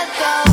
let 0.00 0.44
go. 0.46 0.49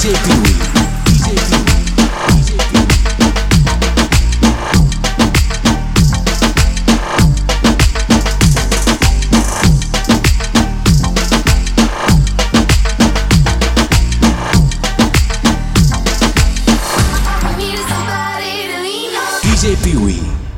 DJ 0.00 0.14
Pee 19.82 19.96
Wee. 19.96 20.49